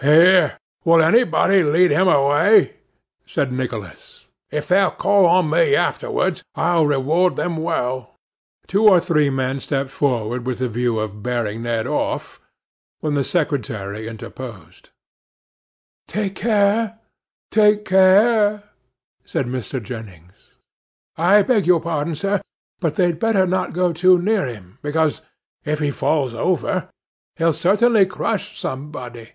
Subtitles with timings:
[0.00, 0.58] 'Here!
[0.84, 2.74] will anybody lead him away?'
[3.24, 8.10] said Nicholas: 'if they'll call on me afterwards, I'll reward them well.'
[8.66, 12.40] Two or three men stepped forward, with the view of bearing Ned off,
[12.98, 14.90] when the secretary interposed.
[16.08, 16.98] [Picture: Ned
[17.52, 17.84] Twigger in the kitchen of Mudfog Hall] 'Take care!
[17.84, 18.62] take care!'
[19.24, 19.80] said Mr.
[19.80, 20.54] Jennings.
[21.16, 22.40] 'I beg your pardon, sir;
[22.80, 25.20] but they'd better not go too near him, because,
[25.64, 26.88] if he falls over,
[27.36, 29.34] he'll certainly crush somebody.